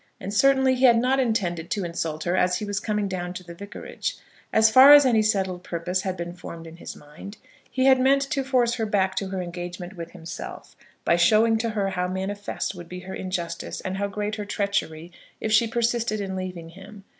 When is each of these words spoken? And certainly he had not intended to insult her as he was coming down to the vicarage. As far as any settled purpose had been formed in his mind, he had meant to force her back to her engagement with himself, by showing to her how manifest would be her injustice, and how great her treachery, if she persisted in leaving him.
And 0.19 0.33
certainly 0.33 0.73
he 0.73 0.85
had 0.85 0.97
not 0.97 1.19
intended 1.19 1.69
to 1.69 1.85
insult 1.85 2.23
her 2.23 2.35
as 2.35 2.57
he 2.57 2.65
was 2.65 2.79
coming 2.79 3.07
down 3.07 3.35
to 3.35 3.43
the 3.43 3.53
vicarage. 3.53 4.17
As 4.51 4.71
far 4.71 4.93
as 4.93 5.05
any 5.05 5.21
settled 5.21 5.63
purpose 5.63 6.01
had 6.01 6.17
been 6.17 6.33
formed 6.33 6.65
in 6.65 6.77
his 6.77 6.95
mind, 6.95 7.37
he 7.69 7.85
had 7.85 7.99
meant 7.99 8.23
to 8.31 8.43
force 8.43 8.73
her 8.73 8.87
back 8.87 9.13
to 9.17 9.27
her 9.27 9.43
engagement 9.43 9.95
with 9.95 10.13
himself, 10.13 10.75
by 11.05 11.17
showing 11.17 11.55
to 11.59 11.69
her 11.69 11.91
how 11.91 12.07
manifest 12.07 12.73
would 12.73 12.89
be 12.89 13.01
her 13.01 13.13
injustice, 13.13 13.79
and 13.81 13.97
how 13.97 14.07
great 14.07 14.37
her 14.37 14.45
treachery, 14.45 15.11
if 15.39 15.51
she 15.51 15.67
persisted 15.67 16.19
in 16.19 16.35
leaving 16.35 16.69
him. 16.69 17.03